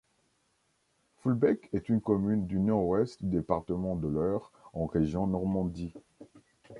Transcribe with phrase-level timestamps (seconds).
[1.19, 5.93] Foulbec est une commune du Nord-Ouest du département de l'Eure en région Normandie.